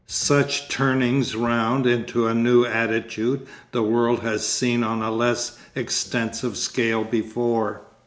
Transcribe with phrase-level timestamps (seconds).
[0.07, 6.57] Such turnings round into a new attitude the world has seen on a less extensive
[6.57, 7.81] scale before.